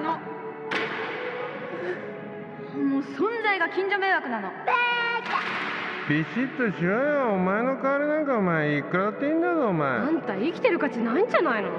[0.00, 0.18] の。
[2.80, 4.50] もう存在が近所迷惑なの。
[6.08, 7.34] ビシッとしろよ。
[7.34, 11.70] お前の代わりなんかお前いくらっていいんだぞおあ前んた生きてる価値ないんじゃないの「